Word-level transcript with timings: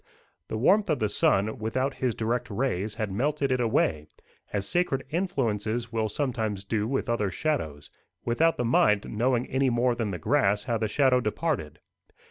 The 0.47 0.57
warmth 0.57 0.89
of 0.89 0.97
the 0.97 1.09
sun, 1.09 1.59
without 1.59 1.93
his 1.93 2.15
direct 2.15 2.49
rays, 2.49 2.95
had 2.95 3.11
melted 3.11 3.51
it 3.51 3.59
away, 3.59 4.07
as 4.51 4.67
sacred 4.67 5.03
influences 5.11 5.91
will 5.93 6.09
sometimes 6.09 6.63
do 6.63 6.87
with 6.87 7.07
other 7.07 7.29
shadows, 7.29 7.91
without 8.25 8.57
the 8.57 8.65
mind 8.65 9.07
knowing 9.15 9.45
any 9.45 9.69
more 9.69 9.93
than 9.93 10.09
the 10.09 10.17
grass 10.17 10.63
how 10.63 10.79
the 10.79 10.87
shadow 10.87 11.19
departed. 11.21 11.77